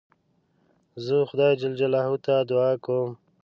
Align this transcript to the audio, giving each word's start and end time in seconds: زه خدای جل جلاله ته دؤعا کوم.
زه 1.05 1.15
خدای 1.29 1.53
جل 1.61 1.73
جلاله 1.79 2.17
ته 2.25 2.35
دؤعا 2.49 2.73
کوم. 2.85 3.09